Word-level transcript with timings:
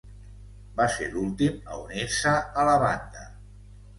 Va 0.79 0.87
ser 0.93 1.09
l'últim 1.11 1.59
a 1.73 1.77
unir-se 1.83 2.33
a 2.61 2.65
la 2.71 2.75
banda. 2.87 3.29